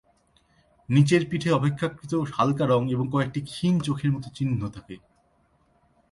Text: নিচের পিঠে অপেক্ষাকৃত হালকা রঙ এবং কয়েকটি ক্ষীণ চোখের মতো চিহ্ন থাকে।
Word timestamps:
নিচের 0.89 1.23
পিঠে 1.29 1.49
অপেক্ষাকৃত 1.51 2.13
হালকা 2.33 2.65
রঙ 2.65 2.83
এবং 2.89 3.05
কয়েকটি 3.11 3.39
ক্ষীণ 3.41 3.75
চোখের 3.79 4.11
মতো 4.11 4.27
চিহ্ন 4.35 4.61
থাকে। 4.67 4.95